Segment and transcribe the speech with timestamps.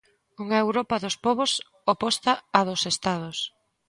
[0.43, 1.51] Unha Europa dos pobos
[1.93, 3.37] oposta á dos estados.